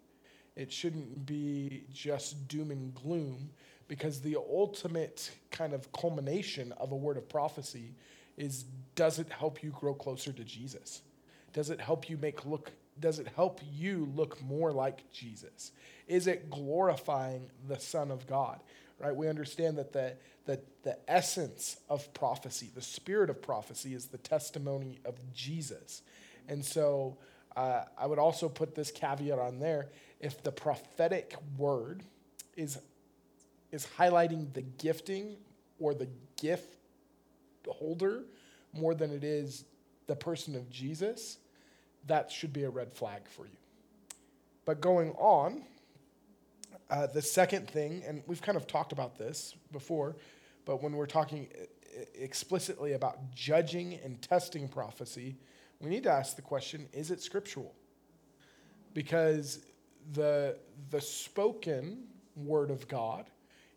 It 0.57 0.73
shouldn't 0.73 1.27
be 1.27 1.85
just 1.93 2.49
doom 2.49 2.71
and 2.71 2.95
gloom 2.95 3.51
because 3.89 4.21
the 4.21 4.37
ultimate 4.37 5.31
kind 5.51 5.73
of 5.73 5.93
culmination 5.93 6.73
of 6.79 6.93
a 6.93 6.97
word 6.97 7.17
of 7.17 7.29
prophecy 7.29 7.95
is 8.37 8.65
does 8.95 9.19
it 9.19 9.31
help 9.31 9.63
you 9.63 9.71
grow 9.71 9.95
closer 9.95 10.33
to 10.33 10.45
Jesus? 10.45 11.03
Does 11.53 11.71
it 11.71 11.81
help 11.81 12.09
you 12.09 12.17
make 12.17 12.45
look 12.45 12.73
does 12.99 13.19
it 13.19 13.29
help 13.37 13.61
you 13.75 14.11
look 14.15 14.41
more 14.43 14.73
like 14.73 15.11
Jesus? 15.13 15.73
Is 16.07 16.27
it 16.27 16.49
glorifying 16.51 17.51
the 17.69 17.79
Son 17.79 18.11
of 18.11 18.27
God? 18.27 18.61
Right? 18.99 19.15
We 19.15 19.29
understand 19.29 19.77
that 19.77 19.93
the, 19.93 20.15
the, 20.47 20.61
the 20.83 20.99
essence 21.07 21.77
of 21.91 22.13
prophecy, 22.15 22.71
the 22.75 22.81
spirit 22.81 23.29
of 23.29 23.43
prophecy, 23.43 23.93
is 23.93 24.07
the 24.07 24.19
testimony 24.19 24.99
of 25.05 25.17
Jesus. 25.35 26.01
And 26.49 26.65
so 26.65 27.19
uh, 27.57 27.85
I 27.99 28.07
would 28.07 28.19
also 28.19 28.49
put 28.49 28.75
this 28.75 28.91
caveat 28.91 29.39
on 29.39 29.59
there. 29.59 29.89
If 30.21 30.43
the 30.43 30.53
prophetic 30.53 31.35
word 31.57 32.03
is, 32.57 32.79
is 33.73 33.87
highlighting 33.99 34.53
the 34.53 34.63
gifting 34.63 35.37
or 35.79 35.95
the 35.95 36.09
gift 36.41 36.77
holder 37.67 38.25
more 38.73 38.95
than 38.95 39.11
it 39.11 39.25
is 39.25 39.65
the 40.07 40.15
person 40.17 40.55
of 40.55 40.71
Jesus, 40.71 41.39
that 42.07 42.31
should 42.31 42.53
be 42.53 42.65
a 42.65 42.71
red 42.71 42.93
flag 42.93 43.23
for 43.29 43.47
you. 43.47 43.57
But 44.65 44.81
going 44.81 45.13
on, 45.13 45.63
uh, 46.91 47.07
the 47.07 47.23
second 47.23 47.69
thing, 47.69 48.03
and 48.07 48.23
we've 48.27 48.43
kind 48.43 48.57
of 48.57 48.67
talked 48.67 48.93
about 48.93 49.19
this 49.19 49.55
before, 49.73 50.17
but 50.65 50.83
when 50.83 50.93
we're 50.93 51.07
talking 51.07 51.49
explicitly 52.15 52.93
about 52.93 53.35
judging 53.35 53.95
and 54.05 54.21
testing 54.21 54.69
prophecy, 54.69 55.37
we 55.81 55.91
need 55.91 56.05
to 56.05 56.11
ask 56.11 56.37
the 56.37 56.43
question 56.43 56.89
is 56.93 57.11
it 57.11 57.21
scriptural? 57.21 57.75
Because 58.95 59.61
the, 60.13 60.57
the 60.91 61.01
spoken 61.01 62.05
word 62.35 62.71
of 62.71 62.89
God 62.89 63.27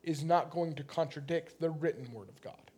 is 0.03 0.23
not 0.23 0.49
going 0.49 0.73
to 0.75 0.83
contradict 0.83 1.59
the 1.59 1.69
written 1.69 2.11
word 2.13 2.29
of 2.29 2.41
God. 2.41 2.71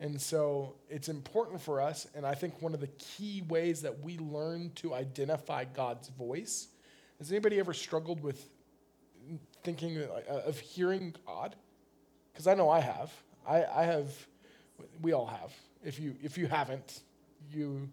And 0.00 0.20
so 0.20 0.74
it's 0.90 1.08
important 1.08 1.60
for 1.60 1.80
us, 1.80 2.06
and 2.14 2.26
I 2.26 2.34
think 2.34 2.60
one 2.60 2.74
of 2.74 2.80
the 2.80 2.88
key 2.88 3.42
ways 3.48 3.82
that 3.82 4.00
we 4.00 4.18
learn 4.18 4.72
to 4.76 4.94
identify 4.94 5.64
God's 5.64 6.08
voice. 6.08 6.68
Has 7.18 7.30
anybody 7.30 7.58
ever 7.58 7.72
struggled 7.72 8.20
with 8.22 8.48
thinking 9.62 9.98
uh, 9.98 10.40
of 10.44 10.58
hearing 10.58 11.14
God? 11.26 11.54
Because 12.32 12.46
I 12.46 12.54
know 12.54 12.68
I 12.68 12.80
have. 12.80 13.12
I, 13.46 13.64
I 13.64 13.82
have. 13.84 14.10
We 15.00 15.12
all 15.12 15.26
have. 15.26 15.52
If 15.84 16.00
you 16.00 16.16
if 16.22 16.36
you 16.36 16.48
haven't, 16.48 17.00
you 17.52 17.88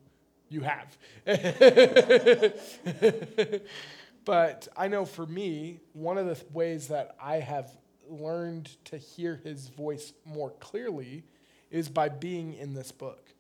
you 0.52 0.62
have. 0.62 0.98
but 4.26 4.68
I 4.76 4.88
know 4.88 5.06
for 5.06 5.26
me, 5.26 5.80
one 5.94 6.18
of 6.18 6.26
the 6.26 6.44
ways 6.54 6.90
that 6.90 7.16
I 7.22 7.38
have 7.38 7.72
learned 8.10 8.70
to 8.86 8.98
hear 8.98 9.40
His 9.44 9.70
voice 9.70 10.14
more 10.26 10.52
clearly 10.60 11.24
is 11.70 11.90
by 11.90 12.10
being 12.10 12.54
in 12.54 12.74
this 12.74 12.92
book. 12.92 13.34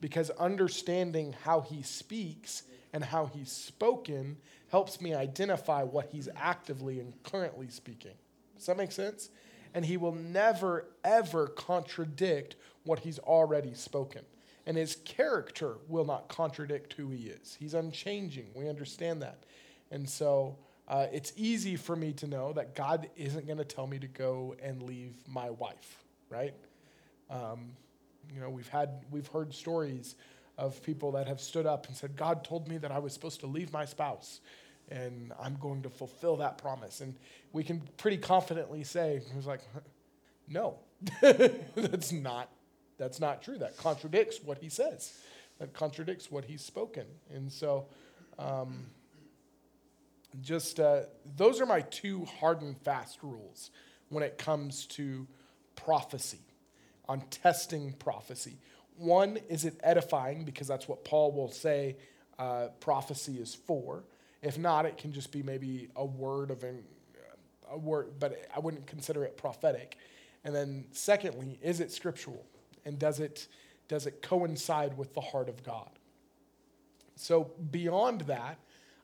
Because 0.00 0.30
understanding 0.30 1.34
how 1.42 1.62
he 1.62 1.82
speaks 1.82 2.62
and 2.92 3.02
how 3.02 3.26
he's 3.26 3.50
spoken 3.50 4.36
helps 4.68 5.00
me 5.00 5.14
identify 5.14 5.82
what 5.82 6.10
he's 6.12 6.28
actively 6.36 7.00
and 7.00 7.20
currently 7.24 7.68
speaking. 7.68 8.14
Does 8.56 8.66
that 8.66 8.76
make 8.76 8.92
sense? 8.92 9.30
And 9.74 9.84
he 9.84 9.96
will 9.96 10.14
never, 10.14 10.88
ever 11.04 11.48
contradict 11.48 12.54
what 12.84 13.00
he's 13.00 13.18
already 13.18 13.74
spoken. 13.74 14.22
And 14.68 14.76
his 14.76 14.96
character 15.06 15.78
will 15.88 16.04
not 16.04 16.28
contradict 16.28 16.92
who 16.92 17.08
he 17.08 17.28
is. 17.28 17.56
He's 17.58 17.72
unchanging. 17.72 18.48
We 18.54 18.68
understand 18.68 19.22
that. 19.22 19.44
And 19.90 20.06
so 20.06 20.58
uh, 20.86 21.06
it's 21.10 21.32
easy 21.36 21.74
for 21.74 21.96
me 21.96 22.12
to 22.12 22.26
know 22.26 22.52
that 22.52 22.74
God 22.74 23.08
isn't 23.16 23.46
going 23.46 23.56
to 23.56 23.64
tell 23.64 23.86
me 23.86 23.98
to 23.98 24.06
go 24.06 24.54
and 24.62 24.82
leave 24.82 25.14
my 25.26 25.48
wife, 25.48 26.04
right? 26.28 26.52
Um, 27.30 27.70
you 28.34 28.42
know, 28.42 28.50
we've 28.50 28.68
had 28.68 29.06
we've 29.10 29.28
heard 29.28 29.54
stories 29.54 30.16
of 30.58 30.82
people 30.82 31.12
that 31.12 31.28
have 31.28 31.40
stood 31.40 31.64
up 31.64 31.86
and 31.86 31.96
said, 31.96 32.14
"God 32.14 32.44
told 32.44 32.68
me 32.68 32.76
that 32.76 32.92
I 32.92 32.98
was 32.98 33.14
supposed 33.14 33.40
to 33.40 33.46
leave 33.46 33.72
my 33.72 33.86
spouse, 33.86 34.40
and 34.90 35.32
I'm 35.40 35.56
going 35.56 35.80
to 35.84 35.88
fulfill 35.88 36.36
that 36.36 36.58
promise." 36.58 37.00
And 37.00 37.14
we 37.54 37.64
can 37.64 37.80
pretty 37.96 38.18
confidently 38.18 38.84
say, 38.84 39.22
"He 39.30 39.34
was 39.34 39.46
like, 39.46 39.60
no, 40.46 40.78
that's 41.20 42.12
not 42.12 42.50
that's 42.98 43.20
not 43.20 43.42
true. 43.42 43.58
That 43.58 43.76
contradicts 43.76 44.40
what 44.42 44.58
he 44.58 44.68
says. 44.68 45.18
That 45.58 45.72
contradicts 45.72 46.30
what 46.30 46.44
he's 46.44 46.64
spoken." 46.64 47.06
And 47.34 47.50
so. 47.52 47.86
Um, 48.38 48.86
just 50.42 50.78
uh, 50.78 51.00
those 51.36 51.60
are 51.60 51.66
my 51.66 51.80
two 51.80 52.26
hard 52.38 52.60
and 52.60 52.76
fast 52.82 53.18
rules 53.22 53.70
when 54.10 54.22
it 54.22 54.38
comes 54.38 54.86
to 54.86 55.26
prophecy 55.74 56.40
on 57.08 57.22
testing 57.30 57.92
prophecy. 57.94 58.58
One, 58.96 59.38
is 59.48 59.64
it 59.64 59.80
edifying? 59.82 60.44
Because 60.44 60.66
that's 60.66 60.88
what 60.88 61.04
Paul 61.04 61.32
will 61.32 61.50
say 61.50 61.96
uh, 62.38 62.68
prophecy 62.80 63.34
is 63.34 63.54
for. 63.54 64.04
If 64.42 64.58
not, 64.58 64.86
it 64.86 64.98
can 64.98 65.12
just 65.12 65.32
be 65.32 65.42
maybe 65.42 65.88
a 65.96 66.04
word 66.04 66.50
of 66.50 66.62
an, 66.64 66.84
a 67.70 67.78
word, 67.78 68.12
but 68.18 68.38
I 68.54 68.60
wouldn't 68.60 68.86
consider 68.86 69.24
it 69.24 69.36
prophetic. 69.36 69.96
And 70.44 70.54
then, 70.54 70.84
secondly, 70.92 71.58
is 71.62 71.80
it 71.80 71.90
scriptural? 71.90 72.44
And 72.84 72.98
does 72.98 73.20
it, 73.20 73.48
does 73.88 74.06
it 74.06 74.22
coincide 74.22 74.96
with 74.96 75.14
the 75.14 75.20
heart 75.20 75.48
of 75.48 75.62
God? 75.62 75.90
So, 77.16 77.50
beyond 77.70 78.22
that, 78.22 78.58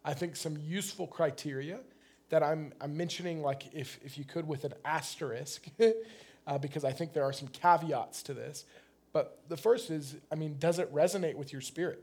I 0.04 0.14
think 0.14 0.36
some 0.36 0.56
useful 0.56 1.06
criteria 1.06 1.80
that 2.28 2.42
I'm, 2.42 2.72
I'm 2.80 2.96
mentioning, 2.96 3.42
like 3.42 3.64
if, 3.72 3.98
if 4.04 4.18
you 4.18 4.24
could, 4.24 4.46
with 4.46 4.64
an 4.64 4.74
asterisk, 4.84 5.66
uh, 6.46 6.58
because 6.58 6.84
I 6.84 6.92
think 6.92 7.12
there 7.12 7.24
are 7.24 7.32
some 7.32 7.48
caveats 7.48 8.22
to 8.24 8.34
this. 8.34 8.64
But 9.12 9.40
the 9.48 9.56
first 9.56 9.90
is, 9.90 10.16
I 10.30 10.34
mean, 10.34 10.56
does 10.58 10.78
it 10.78 10.92
resonate 10.92 11.34
with 11.34 11.52
your 11.52 11.62
spirit? 11.62 12.02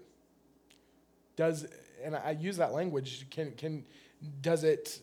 Does, 1.36 1.68
and 2.04 2.16
I 2.16 2.32
use 2.32 2.58
that 2.58 2.74
language, 2.74 3.30
can, 3.30 3.52
can, 3.52 3.86
does 4.42 4.64
it, 4.64 5.00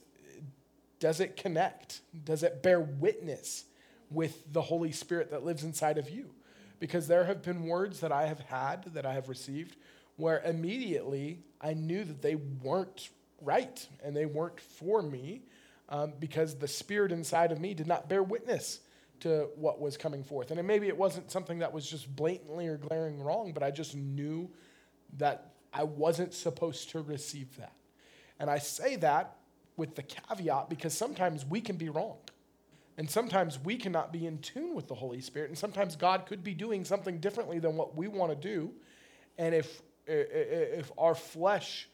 does 1.01 1.21
it 1.21 1.37
connect? 1.37 2.01
Does 2.25 2.43
it 2.43 2.63
bear 2.63 2.81
witness 2.81 3.65
with 4.11 4.53
the 4.53 4.63
Holy 4.63 4.93
Spirit 4.93 5.31
that 5.31 5.45
lives 5.45 5.65
inside 5.65 5.99
of 5.99 6.11
you? 6.11 6.31
Because 6.81 7.09
there 7.09 7.25
have 7.25 7.43
been 7.43 7.65
words 7.65 8.01
that 8.01 8.13
I 8.13 8.27
have 8.27 8.41
had, 8.41 8.85
that 8.95 9.05
I 9.05 9.13
have 9.13 9.29
received, 9.29 9.77
where 10.17 10.41
immediately 10.45 11.41
I 11.61 11.75
knew 11.75 12.05
that 12.05 12.23
they 12.23 12.37
weren't 12.37 13.11
right 13.41 13.87
and 14.05 14.17
they 14.17 14.27
weren't 14.27 14.61
for 14.61 15.03
me 15.03 15.43
um, 15.89 16.13
because 16.19 16.57
the 16.57 16.69
spirit 16.69 17.13
inside 17.13 17.53
of 17.53 17.61
me 17.61 17.75
did 17.75 17.87
not 17.87 18.09
bear 18.09 18.23
witness 18.23 18.81
to 19.21 19.49
what 19.57 19.81
was 19.81 19.97
coming 19.97 20.23
forth. 20.23 20.51
And 20.51 20.67
maybe 20.67 20.87
it 20.89 20.97
wasn't 20.97 21.31
something 21.31 21.59
that 21.59 21.73
was 21.73 21.89
just 21.89 22.15
blatantly 22.15 22.69
or 22.69 22.77
glaring 22.77 23.21
wrong, 23.21 23.53
but 23.53 23.63
I 23.63 23.71
just 23.71 23.97
knew 23.97 24.51
that 25.17 25.53
I 25.73 25.85
wasn't 25.85 26.35
supposed 26.35 26.91
to 26.91 27.01
receive 27.01 27.57
that. 27.57 27.73
And 28.39 28.49
I 28.49 28.59
say 28.59 28.97
that 28.97 29.37
with 29.77 29.95
the 29.95 30.03
caveat 30.03 30.69
because 30.69 30.95
sometimes 30.95 31.45
we 31.45 31.61
can 31.61 31.77
be 31.77 31.89
wrong. 31.89 32.19
And 32.99 33.09
sometimes 33.09 33.61
we 33.61 33.77
cannot 33.77 34.13
be 34.13 34.27
in 34.27 34.39
tune 34.39 34.75
with 34.75 34.89
the 34.89 34.95
Holy 34.95 35.21
Spirit. 35.21 35.49
And 35.49 35.57
sometimes 35.57 35.95
God 35.95 36.27
could 36.27 36.43
be 36.43 36.53
doing 36.53 36.85
something 36.85 37.19
differently 37.19 37.61
than 37.61 37.77
what 37.77 37.97
we 37.97 38.09
want 38.09 38.33
to 38.33 38.37
do. 38.37 38.73
And 39.39 39.55
if, 39.55 39.81
if 40.07 40.91
our 40.99 41.15
flesh 41.15 41.89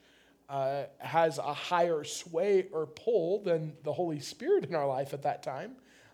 uh, 0.49 0.85
has 0.99 1.37
a 1.37 1.53
higher 1.53 2.05
sway 2.05 2.69
or 2.73 2.87
pull 2.87 3.43
than 3.43 3.75
the 3.83 3.93
Holy 3.93 4.19
Spirit 4.19 4.65
in 4.65 4.75
our 4.75 4.87
life 4.87 5.13
at 5.13 5.23
that 5.23 5.43
time, 5.43 5.73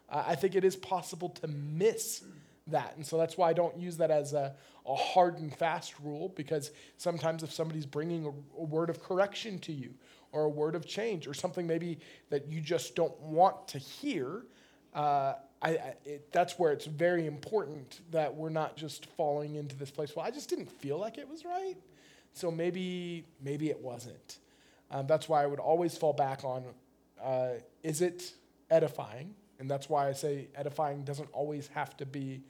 uh, 0.09 0.25
I 0.27 0.35
think 0.35 0.57
it 0.57 0.65
is 0.65 0.75
possible 0.75 1.29
to 1.29 1.47
miss 1.47 2.25
that. 2.67 2.95
And 2.97 3.07
so 3.07 3.17
that's 3.17 3.37
why 3.37 3.51
I 3.51 3.53
don't 3.53 3.79
use 3.79 3.97
that 3.99 4.11
as 4.11 4.33
a, 4.33 4.57
a 4.87 4.95
hard 4.97 5.39
and 5.39 5.57
fast 5.57 5.95
rule, 6.03 6.31
because 6.35 6.73
sometimes 6.97 7.45
if 7.45 7.53
somebody's 7.53 7.87
bringing 7.87 8.27
a, 8.27 8.31
a 8.61 8.65
word 8.65 8.91
of 8.91 9.01
correction 9.01 9.61
to 9.61 9.73
you, 9.73 9.95
or 10.33 10.45
a 10.45 10.49
word 10.49 10.75
of 10.75 10.85
change, 10.85 11.29
or 11.29 11.35
something 11.35 11.67
maybe 11.67 11.99
that 12.29 12.49
you 12.49 12.61
just 12.61 12.97
don't 12.97 13.19
want 13.21 13.69
to 13.69 13.79
hear, 13.79 14.47
uh, 14.95 15.35
I, 15.63 15.71
I, 15.71 15.95
it, 16.05 16.33
that's 16.33 16.59
where 16.59 16.73
it's 16.73 16.87
very 16.87 17.27
important 17.27 18.01
that 18.11 18.35
we're 18.35 18.49
not 18.51 18.77
just 18.77 19.07
falling 19.07 19.57
into 19.57 19.77
this 19.77 19.91
place. 19.91 20.17
Well, 20.17 20.25
I 20.25 20.31
just 20.31 20.49
didn't 20.49 20.71
feel 20.71 20.99
like 20.99 21.19
it 21.19 21.29
was 21.29 21.45
right, 21.45 21.77
so 22.33 22.51
maybe 22.51 23.25
maybe 23.43 23.71
it 23.71 23.81
wasn't. 23.81 24.39
Um, 24.91 25.07
that's 25.07 25.29
why 25.29 25.43
I 25.43 25.47
would 25.47 25.61
always 25.61 25.97
fall 25.97 26.13
back 26.13 26.45
on: 26.45 26.65
uh, 27.23 27.51
is 27.83 28.01
it 28.01 28.33
edifying? 28.71 29.35
And 29.59 29.71
that's 29.71 29.91
why 29.91 30.09
I 30.09 30.13
say 30.13 30.49
edifying 30.55 31.05
doesn't 31.05 31.29
always 31.33 31.69
have 31.69 31.95
to 31.99 32.07
be 32.07 32.41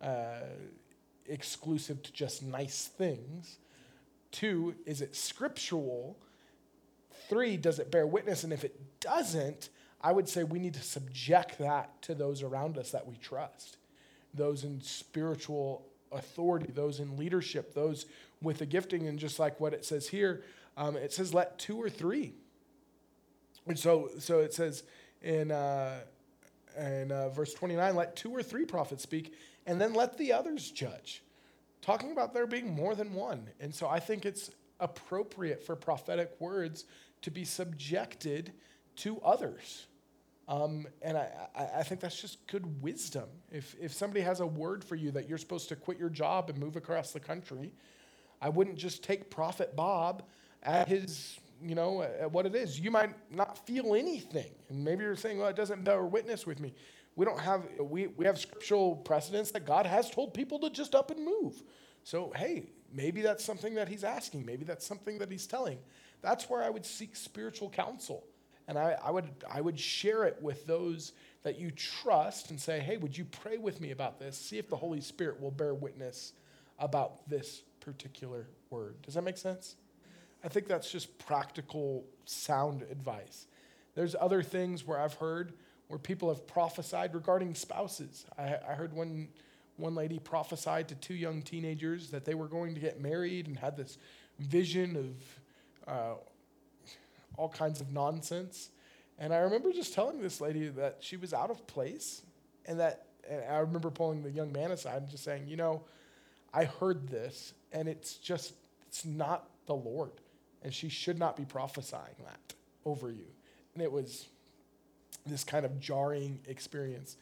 uh, 0.00 0.44
exclusive 1.26 2.02
to 2.04 2.12
just 2.12 2.44
nice 2.44 2.86
things. 2.86 3.58
Two, 4.30 4.76
is 4.86 5.00
it 5.00 5.16
scriptural? 5.16 6.16
Three, 7.28 7.56
does 7.56 7.80
it 7.80 7.90
bear 7.90 8.06
witness? 8.06 8.44
And 8.44 8.52
if 8.52 8.62
it 8.62 9.00
doesn't, 9.00 9.70
I 10.00 10.12
would 10.12 10.28
say 10.28 10.44
we 10.44 10.58
need 10.58 10.74
to 10.74 10.82
subject 10.82 11.58
that 11.58 12.02
to 12.02 12.14
those 12.14 12.42
around 12.42 12.78
us 12.78 12.90
that 12.90 13.06
we 13.06 13.16
trust, 13.16 13.78
those 14.34 14.64
in 14.64 14.80
spiritual 14.80 15.86
authority, 16.12 16.70
those 16.72 17.00
in 17.00 17.16
leadership, 17.16 17.74
those 17.74 18.06
with 18.42 18.60
a 18.60 18.66
gifting. 18.66 19.06
And 19.06 19.18
just 19.18 19.38
like 19.38 19.58
what 19.60 19.72
it 19.72 19.84
says 19.84 20.08
here, 20.08 20.42
um, 20.76 20.96
it 20.96 21.12
says, 21.12 21.32
let 21.32 21.58
two 21.58 21.76
or 21.76 21.88
three. 21.88 22.34
And 23.66 23.78
so, 23.78 24.10
so 24.18 24.40
it 24.40 24.54
says 24.54 24.84
in, 25.22 25.50
uh, 25.50 26.00
in 26.78 27.10
uh, 27.10 27.30
verse 27.30 27.54
29, 27.54 27.96
let 27.96 28.16
two 28.16 28.30
or 28.30 28.42
three 28.42 28.64
prophets 28.64 29.02
speak, 29.02 29.34
and 29.66 29.80
then 29.80 29.94
let 29.94 30.16
the 30.18 30.32
others 30.32 30.70
judge. 30.70 31.22
Talking 31.82 32.12
about 32.12 32.34
there 32.34 32.46
being 32.46 32.74
more 32.74 32.94
than 32.94 33.14
one. 33.14 33.48
And 33.60 33.74
so 33.74 33.88
I 33.88 34.00
think 34.00 34.26
it's 34.26 34.50
appropriate 34.80 35.64
for 35.64 35.74
prophetic 35.74 36.32
words 36.38 36.84
to 37.22 37.30
be 37.30 37.44
subjected 37.44 38.52
to 38.96 39.20
others. 39.20 39.86
Um, 40.48 40.86
and 41.02 41.16
I, 41.16 41.28
I 41.78 41.82
think 41.82 42.00
that's 42.00 42.20
just 42.20 42.46
good 42.46 42.80
wisdom. 42.80 43.24
If, 43.50 43.74
if 43.80 43.92
somebody 43.92 44.20
has 44.20 44.40
a 44.40 44.46
word 44.46 44.84
for 44.84 44.94
you 44.94 45.10
that 45.12 45.28
you're 45.28 45.38
supposed 45.38 45.68
to 45.70 45.76
quit 45.76 45.98
your 45.98 46.08
job 46.08 46.50
and 46.50 46.58
move 46.58 46.76
across 46.76 47.12
the 47.12 47.20
country, 47.20 47.72
I 48.40 48.48
wouldn't 48.48 48.76
just 48.76 49.02
take 49.02 49.28
Prophet 49.28 49.74
Bob 49.74 50.22
at 50.62 50.88
his, 50.88 51.38
you 51.60 51.74
know, 51.74 52.02
at 52.02 52.30
what 52.30 52.46
it 52.46 52.54
is. 52.54 52.78
You 52.78 52.92
might 52.92 53.14
not 53.34 53.66
feel 53.66 53.94
anything. 53.94 54.52
And 54.68 54.84
maybe 54.84 55.02
you're 55.02 55.16
saying, 55.16 55.38
well, 55.38 55.48
it 55.48 55.56
doesn't 55.56 55.82
bear 55.82 56.04
witness 56.04 56.46
with 56.46 56.60
me. 56.60 56.74
We 57.16 57.24
don't 57.24 57.40
have, 57.40 57.64
we, 57.80 58.08
we 58.08 58.24
have 58.26 58.38
scriptural 58.38 58.94
precedents 58.94 59.50
that 59.52 59.64
God 59.64 59.86
has 59.86 60.10
told 60.10 60.32
people 60.32 60.60
to 60.60 60.70
just 60.70 60.94
up 60.94 61.10
and 61.10 61.24
move. 61.24 61.60
So, 62.04 62.32
hey, 62.36 62.70
maybe 62.92 63.20
that's 63.22 63.44
something 63.44 63.74
that 63.74 63.88
he's 63.88 64.04
asking. 64.04 64.44
Maybe 64.44 64.64
that's 64.64 64.86
something 64.86 65.18
that 65.18 65.30
he's 65.30 65.46
telling. 65.46 65.78
That's 66.20 66.48
where 66.48 66.62
I 66.62 66.70
would 66.70 66.84
seek 66.86 67.16
spiritual 67.16 67.70
counsel. 67.70 68.24
And 68.68 68.78
I, 68.78 68.96
I, 69.02 69.10
would, 69.10 69.28
I 69.52 69.60
would 69.60 69.78
share 69.78 70.24
it 70.24 70.38
with 70.42 70.66
those 70.66 71.12
that 71.44 71.58
you 71.58 71.70
trust 71.70 72.50
and 72.50 72.60
say, 72.60 72.80
hey, 72.80 72.96
would 72.96 73.16
you 73.16 73.24
pray 73.24 73.58
with 73.58 73.80
me 73.80 73.92
about 73.92 74.18
this? 74.18 74.36
See 74.36 74.58
if 74.58 74.68
the 74.68 74.76
Holy 74.76 75.00
Spirit 75.00 75.40
will 75.40 75.52
bear 75.52 75.74
witness 75.74 76.32
about 76.78 77.28
this 77.28 77.62
particular 77.80 78.48
word. 78.70 79.00
Does 79.02 79.14
that 79.14 79.22
make 79.22 79.38
sense? 79.38 79.76
I 80.44 80.48
think 80.48 80.66
that's 80.66 80.90
just 80.90 81.16
practical, 81.18 82.04
sound 82.24 82.82
advice. 82.90 83.46
There's 83.94 84.14
other 84.18 84.42
things 84.42 84.86
where 84.86 85.00
I've 85.00 85.14
heard 85.14 85.52
where 85.88 85.98
people 85.98 86.28
have 86.28 86.46
prophesied 86.46 87.14
regarding 87.14 87.54
spouses. 87.54 88.26
I, 88.36 88.56
I 88.68 88.74
heard 88.74 88.92
one, 88.92 89.28
one 89.76 89.94
lady 89.94 90.18
prophesied 90.18 90.88
to 90.88 90.94
two 90.96 91.14
young 91.14 91.42
teenagers 91.42 92.10
that 92.10 92.24
they 92.24 92.34
were 92.34 92.48
going 92.48 92.74
to 92.74 92.80
get 92.80 93.00
married 93.00 93.46
and 93.46 93.56
had 93.56 93.76
this 93.76 93.98
vision 94.38 94.96
of 94.96 95.92
uh, 95.92 96.14
all 97.36 97.48
kinds 97.48 97.80
of 97.80 97.92
nonsense. 97.92 98.70
And 99.18 99.32
I 99.32 99.38
remember 99.38 99.72
just 99.72 99.94
telling 99.94 100.20
this 100.20 100.40
lady 100.40 100.68
that 100.68 100.98
she 101.00 101.16
was 101.16 101.32
out 101.32 101.50
of 101.50 101.66
place, 101.66 102.22
and 102.66 102.80
that 102.80 103.06
and 103.28 103.42
I 103.50 103.58
remember 103.58 103.90
pulling 103.90 104.22
the 104.22 104.30
young 104.30 104.52
man 104.52 104.70
aside 104.70 105.02
and 105.02 105.10
just 105.10 105.24
saying, 105.24 105.48
you 105.48 105.56
know, 105.56 105.82
I 106.52 106.64
heard 106.64 107.08
this, 107.08 107.54
and 107.72 107.88
it's 107.88 108.14
just 108.14 108.54
it's 108.88 109.04
not 109.04 109.48
the 109.66 109.74
Lord, 109.74 110.12
and 110.62 110.72
she 110.72 110.88
should 110.88 111.18
not 111.18 111.36
be 111.36 111.44
prophesying 111.44 112.16
that 112.24 112.54
over 112.84 113.10
you. 113.10 113.26
And 113.74 113.82
it 113.82 113.90
was 113.90 114.26
this 115.26 115.44
kind 115.44 115.64
of 115.64 115.80
jarring 115.80 116.38
experience. 116.46 117.16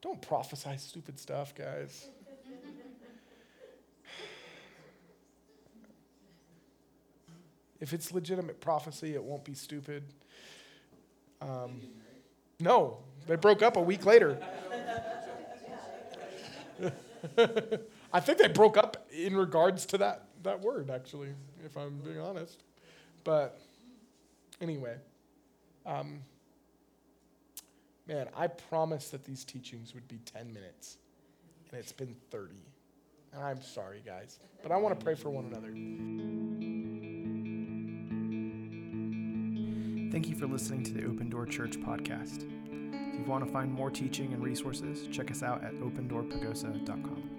Don't 0.00 0.20
prophesy 0.20 0.76
stupid 0.76 1.18
stuff, 1.18 1.54
guys. 1.54 2.08
If 7.80 7.92
it's 7.92 8.12
legitimate 8.12 8.60
prophecy, 8.60 9.14
it 9.14 9.22
won't 9.22 9.44
be 9.44 9.54
stupid. 9.54 10.02
Um, 11.40 11.80
no, 12.60 12.98
they 13.26 13.36
broke 13.36 13.62
up 13.62 13.76
a 13.76 13.80
week 13.80 14.04
later. 14.04 14.38
I 18.12 18.20
think 18.20 18.38
they 18.38 18.48
broke 18.48 18.76
up 18.76 19.08
in 19.12 19.36
regards 19.36 19.86
to 19.86 19.98
that, 19.98 20.24
that 20.42 20.60
word, 20.60 20.90
actually, 20.90 21.30
if 21.64 21.76
I'm 21.76 21.98
being 21.98 22.18
honest. 22.18 22.62
But 23.24 23.60
anyway, 24.60 24.96
um, 25.86 26.20
man, 28.06 28.28
I 28.36 28.46
promised 28.46 29.12
that 29.12 29.24
these 29.24 29.44
teachings 29.44 29.94
would 29.94 30.08
be 30.08 30.18
10 30.24 30.52
minutes, 30.52 30.98
and 31.70 31.78
it's 31.78 31.92
been 31.92 32.16
30. 32.30 32.54
And 33.34 33.42
I'm 33.42 33.62
sorry, 33.62 34.02
guys, 34.04 34.38
but 34.62 34.72
I 34.72 34.76
want 34.78 34.98
to 34.98 35.04
pray 35.04 35.14
for 35.14 35.30
one 35.30 35.44
another. 35.44 35.68
Thank 40.10 40.28
you 40.28 40.34
for 40.34 40.46
listening 40.46 40.82
to 40.84 40.94
the 40.94 41.04
Open 41.04 41.28
Door 41.28 41.46
Church 41.46 41.78
podcast. 41.78 42.46
If 42.72 43.18
you 43.18 43.24
want 43.26 43.44
to 43.44 43.52
find 43.52 43.70
more 43.70 43.90
teaching 43.90 44.32
and 44.32 44.42
resources, 44.42 45.06
check 45.08 45.30
us 45.30 45.42
out 45.42 45.62
at 45.62 45.74
opendoorpagosa.com. 45.74 47.37